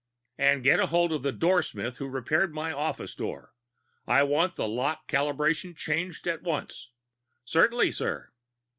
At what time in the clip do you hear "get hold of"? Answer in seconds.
0.63-1.21